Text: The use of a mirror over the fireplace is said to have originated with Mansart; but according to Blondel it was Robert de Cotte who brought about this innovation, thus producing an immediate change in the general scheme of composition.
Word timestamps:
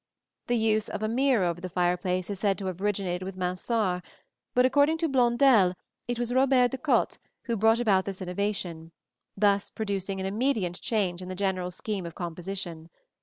The 0.47 0.57
use 0.57 0.89
of 0.89 1.03
a 1.03 1.07
mirror 1.07 1.45
over 1.45 1.61
the 1.61 1.69
fireplace 1.69 2.31
is 2.31 2.39
said 2.39 2.57
to 2.57 2.65
have 2.65 2.81
originated 2.81 3.21
with 3.21 3.37
Mansart; 3.37 4.01
but 4.55 4.65
according 4.65 4.97
to 4.97 5.07
Blondel 5.07 5.75
it 6.07 6.17
was 6.17 6.33
Robert 6.33 6.71
de 6.71 6.79
Cotte 6.79 7.19
who 7.43 7.55
brought 7.55 7.79
about 7.79 8.05
this 8.05 8.19
innovation, 8.19 8.93
thus 9.37 9.69
producing 9.69 10.19
an 10.19 10.25
immediate 10.25 10.81
change 10.81 11.21
in 11.21 11.27
the 11.27 11.35
general 11.35 11.69
scheme 11.69 12.07
of 12.07 12.15
composition. 12.15 12.89